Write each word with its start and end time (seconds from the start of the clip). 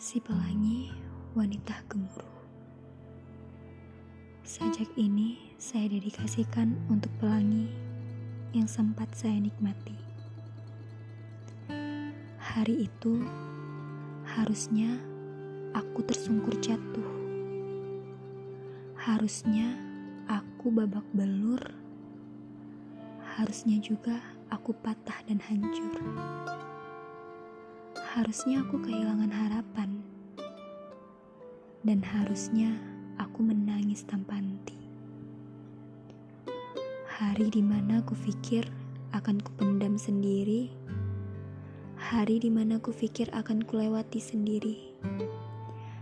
Si 0.00 0.16
pelangi 0.16 0.88
wanita 1.36 1.76
gemuruh. 1.92 2.40
Sajak 4.40 4.88
ini 4.96 5.52
saya 5.60 5.92
dedikasikan 5.92 6.72
untuk 6.88 7.12
pelangi 7.20 7.68
yang 8.56 8.64
sempat 8.64 9.12
saya 9.12 9.36
nikmati. 9.36 9.92
Hari 12.40 12.88
itu 12.88 13.28
harusnya 14.24 14.96
aku 15.76 16.00
tersungkur 16.08 16.56
jatuh. 16.64 17.10
Harusnya 18.96 19.76
aku 20.32 20.72
babak 20.72 21.04
belur. 21.12 21.60
Harusnya 23.36 23.76
juga 23.84 24.16
aku 24.48 24.72
patah 24.80 25.20
dan 25.28 25.44
hancur. 25.44 26.00
Harusnya 28.10 28.66
aku 28.66 28.82
kehilangan 28.82 29.30
harapan. 29.30 30.02
Dan 31.86 32.02
harusnya 32.02 32.74
aku 33.22 33.46
menangis 33.46 34.02
tanpa 34.02 34.34
henti. 34.34 34.74
Hari 37.06 37.54
di 37.54 37.62
mana 37.62 38.02
aku 38.02 38.18
pikir 38.18 38.66
akan 39.14 39.38
kupendam 39.38 39.94
sendiri. 39.94 40.74
Hari 42.02 42.42
di 42.42 42.50
mana 42.50 42.82
aku 42.82 42.90
pikir 42.90 43.30
akan 43.30 43.62
kulewati 43.62 44.18
sendiri. 44.18 44.90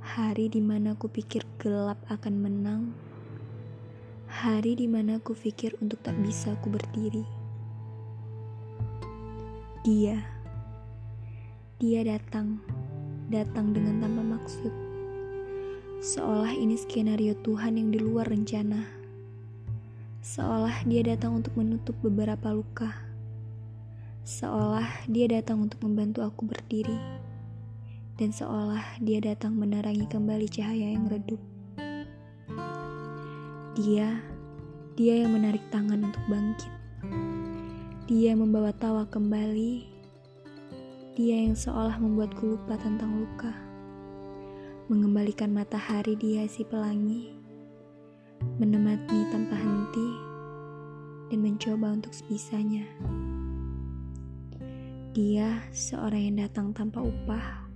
Hari 0.00 0.48
di 0.48 0.64
mana 0.64 0.96
aku 0.96 1.12
pikir 1.12 1.44
gelap 1.60 2.00
akan 2.08 2.34
menang. 2.40 2.96
Hari 4.40 4.72
di 4.72 4.88
mana 4.88 5.20
aku 5.20 5.36
pikir 5.36 5.76
untuk 5.84 6.00
tak 6.00 6.16
bisa 6.24 6.56
aku 6.56 6.72
berdiri. 6.72 7.28
Dia, 9.84 10.39
dia 11.80 12.04
datang, 12.04 12.60
datang 13.32 13.72
dengan 13.72 14.04
tanpa 14.04 14.36
maksud 14.36 14.90
Seolah 16.00 16.56
ini 16.56 16.80
skenario 16.80 17.36
Tuhan 17.44 17.76
yang 17.76 17.92
di 17.92 18.00
luar 18.00 18.24
rencana. 18.24 18.88
Seolah 20.24 20.88
dia 20.88 21.04
datang 21.04 21.44
untuk 21.44 21.52
menutup 21.60 21.92
beberapa 22.00 22.56
luka. 22.56 22.88
Seolah 24.24 25.04
dia 25.12 25.28
datang 25.28 25.68
untuk 25.68 25.84
membantu 25.84 26.24
aku 26.24 26.48
berdiri. 26.48 26.96
Dan 28.16 28.32
seolah 28.32 28.96
dia 29.04 29.20
datang 29.20 29.60
menerangi 29.60 30.08
kembali 30.08 30.48
cahaya 30.48 30.96
yang 30.96 31.04
redup. 31.12 31.40
Dia, 33.76 34.24
dia 34.96 35.20
yang 35.20 35.36
menarik 35.36 35.68
tangan 35.68 36.00
untuk 36.00 36.24
bangkit. 36.32 36.72
Dia 38.08 38.32
membawa 38.40 38.72
tawa 38.72 39.04
kembali. 39.04 39.99
Dia 41.18 41.42
yang 41.42 41.58
seolah 41.58 41.98
membuatku 41.98 42.54
lupa 42.54 42.78
tentang 42.78 43.18
luka. 43.18 43.50
Mengembalikan 44.86 45.50
matahari 45.50 46.14
di 46.14 46.38
si 46.46 46.62
pelangi, 46.62 47.34
menemani 48.62 49.26
tanpa 49.34 49.58
henti, 49.58 50.08
dan 51.26 51.42
mencoba 51.42 51.98
untuk 51.98 52.14
sebisanya. 52.14 52.86
Dia 55.10 55.58
seorang 55.74 56.30
yang 56.30 56.46
datang 56.46 56.70
tanpa 56.70 57.02
upah, 57.02 57.66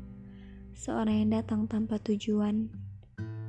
seorang 0.79 1.27
yang 1.27 1.31
datang 1.35 1.67
tanpa 1.67 1.99
tujuan, 2.07 2.71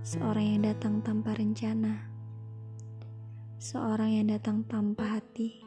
seorang 0.01 0.57
yang 0.57 0.61
datang 0.65 1.05
tanpa 1.05 1.37
rencana, 1.37 2.09
seorang 3.61 4.17
yang 4.17 4.33
datang 4.33 4.65
tanpa 4.65 5.21
hati, 5.21 5.61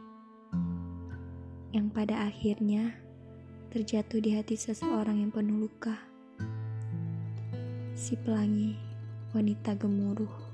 yang 1.70 1.86
pada 1.94 2.26
akhirnya 2.26 3.06
terjatuh 3.68 4.24
di 4.24 4.32
hati 4.32 4.56
seseorang 4.56 5.20
yang 5.20 5.28
penuh 5.28 5.68
luka 5.68 5.92
si 7.98 8.16
pelangi 8.16 8.78
wanita 9.36 9.76
gemuruh. 9.76 10.47